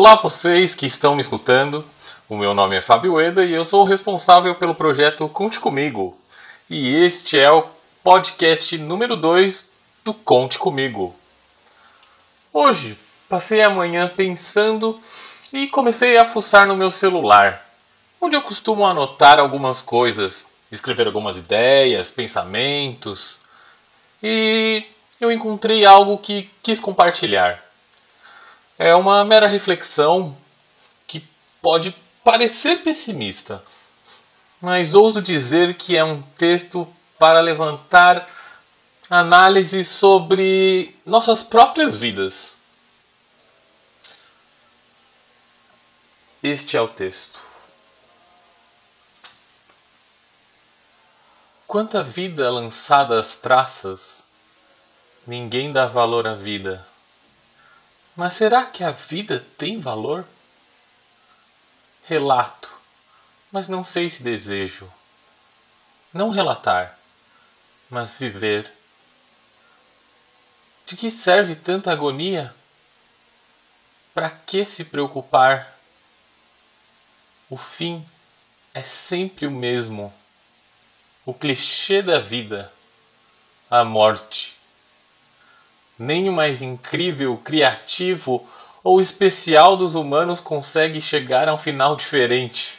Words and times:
Olá 0.00 0.14
vocês 0.14 0.74
que 0.74 0.86
estão 0.86 1.14
me 1.14 1.20
escutando. 1.20 1.84
O 2.26 2.34
meu 2.34 2.54
nome 2.54 2.74
é 2.74 2.80
Fábio 2.80 3.20
Eda 3.20 3.44
e 3.44 3.52
eu 3.52 3.66
sou 3.66 3.84
responsável 3.84 4.54
pelo 4.54 4.74
projeto 4.74 5.28
Conte 5.28 5.60
Comigo. 5.60 6.16
E 6.70 7.04
este 7.04 7.38
é 7.38 7.50
o 7.50 7.66
podcast 8.02 8.78
número 8.78 9.14
2 9.14 9.70
do 10.02 10.14
Conte 10.14 10.58
Comigo. 10.58 11.14
Hoje 12.50 12.96
passei 13.28 13.60
a 13.60 13.68
manhã 13.68 14.08
pensando 14.08 14.98
e 15.52 15.66
comecei 15.66 16.16
a 16.16 16.24
fuçar 16.24 16.66
no 16.66 16.78
meu 16.78 16.90
celular, 16.90 17.62
onde 18.18 18.34
eu 18.34 18.40
costumo 18.40 18.86
anotar 18.86 19.38
algumas 19.38 19.82
coisas, 19.82 20.46
escrever 20.72 21.08
algumas 21.08 21.36
ideias, 21.36 22.10
pensamentos. 22.10 23.38
E 24.22 24.82
eu 25.20 25.30
encontrei 25.30 25.84
algo 25.84 26.16
que 26.16 26.48
quis 26.62 26.80
compartilhar. 26.80 27.69
É 28.82 28.94
uma 28.94 29.22
mera 29.26 29.46
reflexão 29.46 30.34
que 31.06 31.22
pode 31.60 31.94
parecer 32.24 32.82
pessimista, 32.82 33.62
mas 34.58 34.94
ouso 34.94 35.20
dizer 35.20 35.74
que 35.74 35.98
é 35.98 36.02
um 36.02 36.22
texto 36.22 36.88
para 37.18 37.42
levantar 37.42 38.26
análise 39.10 39.84
sobre 39.84 40.96
nossas 41.04 41.42
próprias 41.42 41.94
vidas. 41.94 42.56
Este 46.42 46.78
é 46.78 46.80
o 46.80 46.88
texto. 46.88 47.38
Quanta 51.66 52.02
vida 52.02 52.50
lançada 52.50 53.20
às 53.20 53.36
traças, 53.36 54.24
ninguém 55.26 55.70
dá 55.70 55.84
valor 55.84 56.26
à 56.26 56.32
vida. 56.34 56.88
Mas 58.20 58.34
será 58.34 58.66
que 58.66 58.84
a 58.84 58.90
vida 58.90 59.40
tem 59.56 59.78
valor? 59.78 60.26
Relato, 62.04 62.70
mas 63.50 63.66
não 63.66 63.82
sei 63.82 64.10
se 64.10 64.22
desejo. 64.22 64.92
Não 66.12 66.28
relatar, 66.28 66.98
mas 67.88 68.18
viver. 68.18 68.70
De 70.84 70.98
que 70.98 71.10
serve 71.10 71.54
tanta 71.56 71.90
agonia? 71.90 72.54
Para 74.12 74.28
que 74.28 74.66
se 74.66 74.84
preocupar? 74.84 75.74
O 77.48 77.56
fim 77.56 78.06
é 78.74 78.82
sempre 78.82 79.46
o 79.46 79.50
mesmo. 79.50 80.12
O 81.24 81.32
clichê 81.32 82.02
da 82.02 82.18
vida, 82.18 82.70
a 83.70 83.82
morte 83.82 84.59
nem 86.00 86.30
o 86.30 86.32
mais 86.32 86.62
incrível, 86.62 87.36
criativo 87.36 88.48
ou 88.82 89.02
especial 89.02 89.76
dos 89.76 89.94
humanos 89.94 90.40
consegue 90.40 90.98
chegar 90.98 91.46
a 91.46 91.52
um 91.52 91.58
final 91.58 91.94
diferente. 91.94 92.78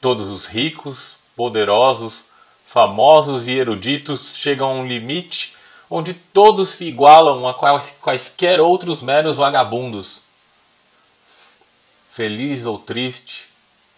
Todos 0.00 0.28
os 0.28 0.46
ricos, 0.46 1.18
poderosos, 1.36 2.24
famosos 2.66 3.46
e 3.46 3.52
eruditos 3.52 4.34
chegam 4.34 4.70
a 4.70 4.74
um 4.74 4.88
limite 4.88 5.54
onde 5.88 6.14
todos 6.14 6.70
se 6.70 6.86
igualam 6.86 7.46
a 7.46 7.54
quaisquer 7.54 8.60
outros 8.60 9.00
meros 9.00 9.36
vagabundos. 9.36 10.22
Feliz 12.10 12.66
ou 12.66 12.80
triste, 12.80 13.50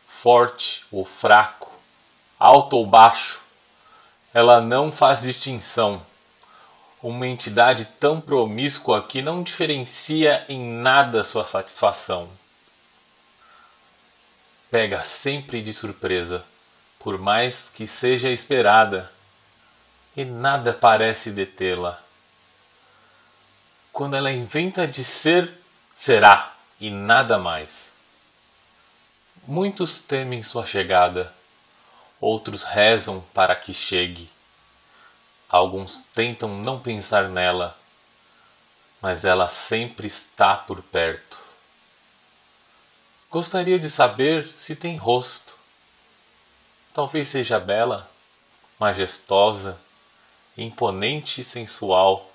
forte 0.07 0.85
ou 0.93 1.03
fraco, 1.03 1.73
alto 2.39 2.77
ou 2.77 2.85
baixo, 2.85 3.41
ela 4.35 4.61
não 4.61 4.93
faz 4.93 5.23
distinção 5.23 6.10
uma 7.03 7.27
entidade 7.27 7.87
tão 7.99 8.21
promíscua 8.21 9.03
que 9.03 9.23
não 9.23 9.43
diferencia 9.43 10.45
em 10.49 10.61
nada 10.61 11.25
sua 11.25 11.47
satisfação. 11.47 12.29
Pega 14.71 15.03
sempre 15.03 15.63
de 15.63 15.73
surpresa, 15.73 16.45
por 16.99 17.19
mais 17.19 17.71
que 17.71 17.87
seja 17.87 18.29
esperada, 18.29 19.11
e 20.15 20.25
nada 20.25 20.73
parece 20.75 21.31
detê-la. 21.31 21.99
Quando 23.93 24.17
ela 24.17 24.31
inventa 24.31 24.87
de 24.87 25.03
ser, 25.03 25.51
será, 25.97 26.55
e 26.79 26.91
nada 26.91 27.39
mais. 27.39 27.91
Muitos 29.47 30.01
temem 30.01 30.43
sua 30.43 30.67
chegada, 30.67 31.35
outros 32.21 32.63
rezam 32.63 33.25
para 33.33 33.57
que 33.57 33.73
chegue 33.73 34.31
Alguns 35.51 35.97
tentam 36.15 36.49
não 36.61 36.79
pensar 36.79 37.29
nela, 37.29 37.77
mas 39.03 39.25
ela 39.25 39.49
sempre 39.51 40.07
está 40.07 40.57
por 40.57 40.81
perto. 40.81 41.41
Gostaria 43.29 43.77
de 43.77 43.91
saber 43.91 44.47
se 44.47 44.77
tem 44.77 44.97
rosto. 44.97 45.59
Talvez 46.95 47.27
seja 47.27 47.59
bela, 47.59 48.09
majestosa, 48.79 49.77
imponente 50.57 51.41
e 51.41 51.45
sensual, 51.45 52.31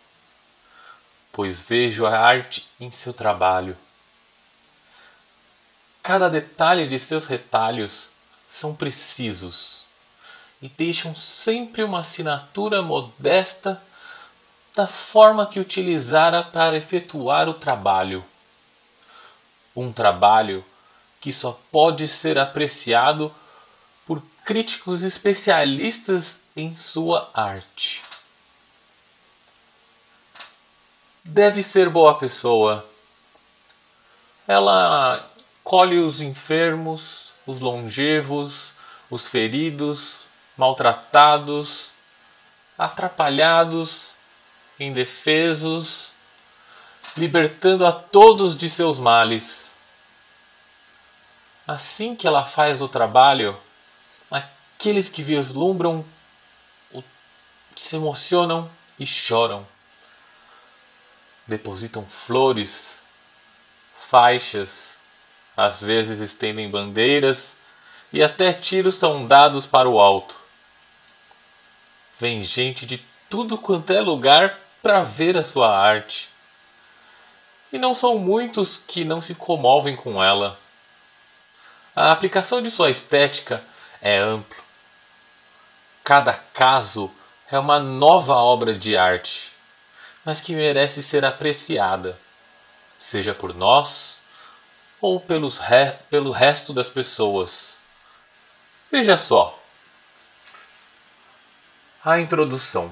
pois 1.31 1.61
vejo 1.61 2.05
a 2.05 2.19
arte 2.19 2.67
em 2.81 2.91
seu 2.91 3.13
trabalho. 3.13 3.77
Cada 6.03 6.29
detalhe 6.29 6.85
de 6.85 6.99
seus 6.99 7.27
retalhos 7.27 8.09
são 8.49 8.75
precisos 8.75 9.84
e 10.61 10.69
deixam 10.69 11.13
sempre 11.13 11.83
uma 11.83 11.99
assinatura 11.99 12.81
modesta 12.81 13.81
da 14.75 14.87
forma 14.87 15.45
que 15.45 15.59
utilizara 15.59 16.43
para 16.43 16.75
efetuar 16.75 17.47
o 17.47 17.53
trabalho. 17.53 18.23
Um 19.75 19.91
trabalho 19.91 20.63
que 21.21 21.31
só 21.31 21.59
pode 21.71 22.07
ser 22.07 22.37
apreciado 22.37 23.33
por 24.05 24.21
críticos 24.43 25.03
especialistas 25.03 26.41
em 26.55 26.75
sua 26.75 27.29
arte. 27.33 28.03
Deve 31.23 31.63
ser 31.63 31.89
boa 31.89 32.17
pessoa. 32.17 32.85
Ela 34.47 35.27
colhe 35.63 35.97
os 35.97 36.21
enfermos, 36.21 37.33
os 37.47 37.59
longevos, 37.59 38.73
os 39.09 39.27
feridos, 39.27 40.27
maltratados, 40.57 41.93
atrapalhados, 42.77 44.15
indefesos, 44.79 46.13
libertando 47.17 47.85
a 47.85 47.91
todos 47.91 48.57
de 48.57 48.69
seus 48.69 48.99
males. 48.99 49.71
Assim 51.67 52.15
que 52.15 52.27
ela 52.27 52.45
faz 52.45 52.81
o 52.81 52.87
trabalho, 52.87 53.57
aqueles 54.29 55.09
que 55.09 55.23
vislumbram 55.23 56.05
se 57.75 57.95
emocionam 57.97 58.69
e 58.99 59.05
choram. 59.05 59.65
Depositam 61.47 62.05
flores, 62.05 63.01
faixas, 63.97 64.95
às 65.55 65.81
vezes 65.81 66.19
estendem 66.19 66.69
bandeiras 66.69 67.57
e 68.11 68.23
até 68.23 68.53
tiros 68.53 68.95
são 68.95 69.25
dados 69.27 69.65
para 69.65 69.89
o 69.89 69.99
alto. 69.99 70.44
Vem 72.19 72.43
gente 72.43 72.85
de 72.85 73.03
tudo 73.29 73.57
quanto 73.57 73.91
é 73.91 73.99
lugar 73.99 74.57
para 74.81 75.01
ver 75.01 75.35
a 75.37 75.43
sua 75.43 75.75
arte. 75.77 76.29
E 77.73 77.77
não 77.77 77.93
são 77.93 78.17
muitos 78.17 78.77
que 78.77 79.03
não 79.03 79.21
se 79.21 79.35
comovem 79.35 79.95
com 79.95 80.23
ela. 80.23 80.57
A 81.95 82.11
aplicação 82.11 82.61
de 82.61 82.71
sua 82.71 82.89
estética 82.89 83.63
é 84.01 84.17
ampla. 84.17 84.63
Cada 86.03 86.33
caso 86.33 87.11
é 87.49 87.57
uma 87.57 87.79
nova 87.79 88.35
obra 88.35 88.73
de 88.73 88.95
arte, 88.95 89.53
mas 90.23 90.39
que 90.39 90.55
merece 90.55 91.01
ser 91.01 91.25
apreciada, 91.25 92.17
seja 92.99 93.33
por 93.33 93.55
nós 93.55 94.19
ou 95.01 95.19
pelos 95.19 95.59
re... 95.59 95.91
pelo 96.09 96.31
resto 96.31 96.73
das 96.73 96.89
pessoas. 96.89 97.77
Veja 98.91 99.17
só. 99.17 99.59
A 102.05 102.19
introdução. 102.19 102.91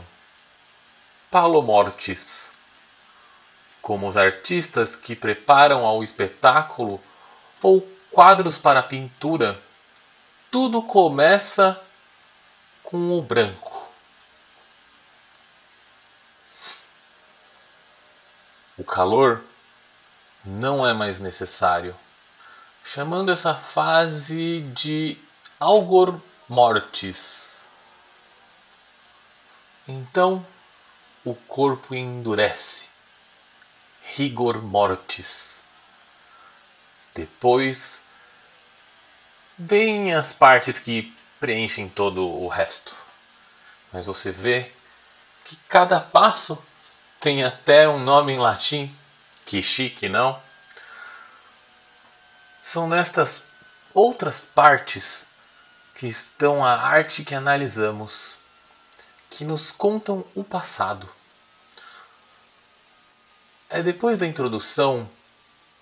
Paulo 1.29 1.61
Mortis. 1.61 2.49
Como 3.79 4.07
os 4.07 4.17
artistas 4.17 4.95
que 4.95 5.15
preparam 5.15 5.85
ao 5.85 6.03
espetáculo 6.03 6.99
ou 7.61 7.87
quadros 8.09 8.57
para 8.57 8.81
pintura, 8.81 9.61
tudo 10.49 10.81
começa 10.81 11.79
com 12.81 13.15
o 13.15 13.21
branco. 13.21 13.87
O 18.79 18.83
calor 18.83 19.43
não 20.43 20.87
é 20.87 20.91
mais 20.91 21.19
necessário, 21.19 21.95
chamando 22.83 23.31
essa 23.31 23.53
fase 23.53 24.61
de 24.73 25.19
algor 25.59 26.19
mortis 26.49 27.52
então 29.87 30.45
o 31.25 31.33
corpo 31.33 31.93
endurece, 31.95 32.89
rigor 34.15 34.61
mortis. 34.61 35.63
Depois 37.13 38.01
vem 39.57 40.13
as 40.13 40.33
partes 40.33 40.79
que 40.79 41.15
preenchem 41.39 41.87
todo 41.87 42.27
o 42.27 42.47
resto. 42.47 42.95
Mas 43.91 44.05
você 44.05 44.31
vê 44.31 44.71
que 45.45 45.55
cada 45.67 45.99
passo 45.99 46.61
tem 47.19 47.43
até 47.43 47.87
um 47.87 47.99
nome 47.99 48.33
em 48.33 48.39
latim, 48.39 48.93
que 49.45 49.61
chique, 49.61 50.09
não? 50.09 50.41
São 52.63 52.87
nestas 52.87 53.43
outras 53.93 54.45
partes 54.45 55.27
que 55.95 56.07
estão 56.07 56.65
a 56.65 56.73
arte 56.73 57.23
que 57.23 57.35
analisamos, 57.35 58.39
que 59.33 59.43
nos 59.43 59.71
contam 59.71 60.23
o 60.35 60.43
passado. 60.43 61.09
É 63.67 63.81
depois 63.81 64.15
da 64.15 64.27
introdução 64.27 65.09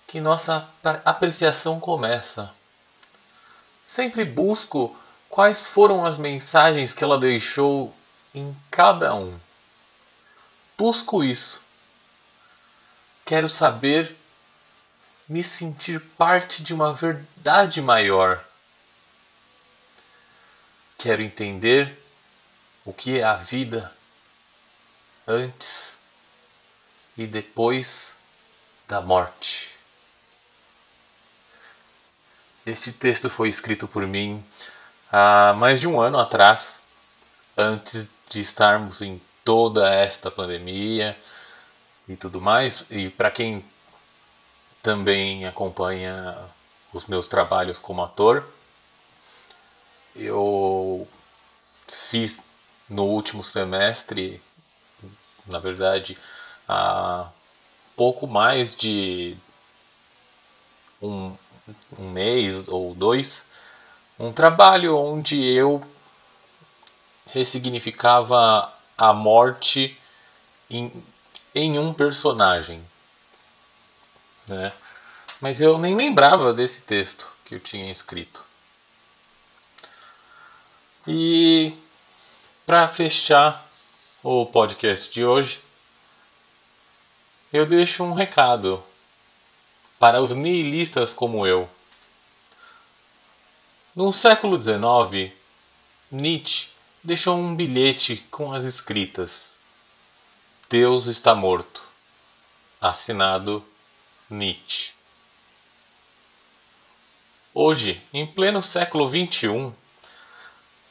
que 0.06 0.22
nossa 0.22 0.66
apreciação 1.04 1.78
começa. 1.78 2.50
Sempre 3.86 4.24
busco 4.24 4.98
quais 5.28 5.66
foram 5.66 6.06
as 6.06 6.16
mensagens 6.16 6.94
que 6.94 7.04
ela 7.04 7.18
deixou 7.18 7.94
em 8.34 8.56
cada 8.70 9.14
um. 9.14 9.38
Busco 10.78 11.22
isso. 11.22 11.60
Quero 13.26 13.50
saber 13.50 14.16
me 15.28 15.42
sentir 15.42 16.00
parte 16.16 16.62
de 16.62 16.72
uma 16.72 16.94
verdade 16.94 17.82
maior. 17.82 18.42
Quero 20.96 21.20
entender 21.20 22.01
o 22.84 22.92
que 22.92 23.18
é 23.18 23.22
a 23.22 23.34
vida 23.34 23.92
antes 25.26 25.96
e 27.16 27.26
depois 27.26 28.16
da 28.88 29.00
morte. 29.00 29.70
Este 32.64 32.92
texto 32.92 33.28
foi 33.28 33.48
escrito 33.48 33.88
por 33.88 34.06
mim 34.06 34.44
há 35.10 35.52
mais 35.52 35.80
de 35.80 35.88
um 35.88 36.00
ano 36.00 36.18
atrás, 36.18 36.80
antes 37.56 38.08
de 38.28 38.40
estarmos 38.40 39.02
em 39.02 39.20
toda 39.44 39.92
esta 39.92 40.30
pandemia 40.30 41.16
e 42.08 42.16
tudo 42.16 42.40
mais. 42.40 42.84
E 42.90 43.08
para 43.08 43.30
quem 43.30 43.64
também 44.82 45.46
acompanha 45.46 46.38
os 46.92 47.06
meus 47.06 47.28
trabalhos 47.28 47.78
como 47.78 48.02
ator, 48.02 48.46
eu 50.14 51.08
fiz 51.88 52.51
no 52.92 53.04
último 53.04 53.42
semestre, 53.42 54.40
na 55.46 55.58
verdade, 55.58 56.16
há 56.68 57.28
pouco 57.96 58.26
mais 58.26 58.76
de 58.76 59.36
um, 61.00 61.34
um 61.98 62.10
mês 62.10 62.68
ou 62.68 62.94
dois, 62.94 63.46
um 64.18 64.32
trabalho 64.32 64.96
onde 64.96 65.42
eu 65.42 65.82
ressignificava 67.30 68.72
a 68.96 69.12
morte 69.12 69.98
em, 70.70 70.92
em 71.54 71.78
um 71.78 71.94
personagem. 71.94 72.84
Né? 74.46 74.72
Mas 75.40 75.60
eu 75.60 75.78
nem 75.78 75.96
lembrava 75.96 76.52
desse 76.52 76.82
texto 76.82 77.28
que 77.44 77.54
eu 77.54 77.60
tinha 77.60 77.90
escrito. 77.90 78.44
E 81.06 81.74
para 82.66 82.86
fechar 82.88 83.68
o 84.22 84.46
podcast 84.46 85.12
de 85.12 85.24
hoje, 85.24 85.60
eu 87.52 87.66
deixo 87.66 88.04
um 88.04 88.12
recado 88.12 88.82
para 89.98 90.22
os 90.22 90.32
nihilistas 90.32 91.12
como 91.12 91.46
eu. 91.46 91.68
No 93.94 94.12
século 94.12 94.60
XIX, 94.60 95.32
Nietzsche 96.10 96.70
deixou 97.02 97.36
um 97.36 97.54
bilhete 97.54 98.16
com 98.30 98.52
as 98.52 98.64
escritas: 98.64 99.58
Deus 100.70 101.06
está 101.06 101.34
morto. 101.34 101.82
Assinado 102.80 103.64
Nietzsche. 104.30 104.92
Hoje, 107.54 108.02
em 108.12 108.26
pleno 108.26 108.62
século 108.62 109.08
XXI, 109.08 109.72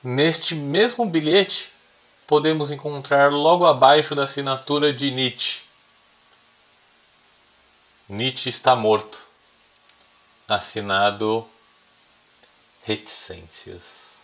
neste 0.03 0.55
mesmo 0.55 1.05
bilhete 1.05 1.71
podemos 2.27 2.71
encontrar 2.71 3.31
logo 3.31 3.65
abaixo 3.65 4.15
da 4.15 4.23
assinatura 4.23 4.93
de 4.93 5.11
Nietzsche 5.11 5.71
Nietzsche 8.11 8.49
está 8.49 8.75
morto. 8.75 9.25
Assinado 10.45 11.47
Reticências. 12.83 14.17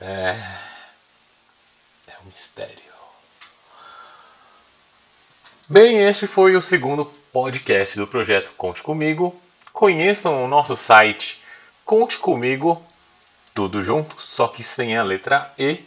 É. 0.00 0.30
É 2.08 2.18
um 2.20 2.24
mistério. 2.26 2.82
Bem, 5.68 6.00
este 6.00 6.26
foi 6.26 6.56
o 6.56 6.60
segundo 6.60 7.04
podcast 7.32 7.96
do 7.96 8.08
projeto 8.08 8.50
Conte 8.56 8.82
Comigo. 8.82 9.40
Conheçam 9.72 10.44
o 10.44 10.48
nosso 10.48 10.74
site 10.74 11.37
Conte 11.88 12.18
Comigo, 12.18 12.82
tudo 13.54 13.80
junto, 13.80 14.20
só 14.20 14.46
que 14.46 14.62
sem 14.62 14.98
a 14.98 15.02
letra 15.02 15.50
E. 15.58 15.80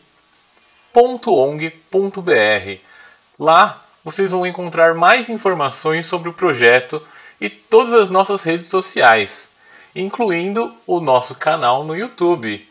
Lá 3.37 3.85
vocês 4.03 4.31
vão 4.31 4.47
encontrar 4.47 4.95
mais 4.95 5.29
informações 5.29 6.07
sobre 6.07 6.27
o 6.27 6.33
projeto 6.33 7.05
e 7.39 7.51
todas 7.51 7.93
as 7.93 8.09
nossas 8.09 8.41
redes 8.41 8.65
sociais, 8.65 9.51
incluindo 9.95 10.75
o 10.87 10.99
nosso 10.99 11.35
canal 11.35 11.83
no 11.83 11.95
YouTube, 11.95 12.67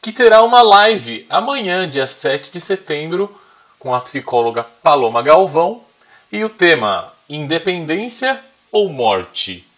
que 0.00 0.10
terá 0.10 0.42
uma 0.42 0.60
live 0.60 1.24
amanhã, 1.30 1.88
dia 1.88 2.08
7 2.08 2.50
de 2.50 2.60
setembro, 2.60 3.32
com 3.78 3.94
a 3.94 4.00
psicóloga 4.00 4.64
Paloma 4.64 5.22
Galvão 5.22 5.84
e 6.32 6.42
o 6.42 6.50
tema 6.50 7.12
Independência 7.28 8.42
ou 8.72 8.88
Morte. 8.88 9.71